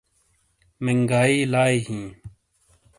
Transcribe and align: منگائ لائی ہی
منگائ 0.83 1.33
لائی 1.51 1.77
ہی 1.87 2.01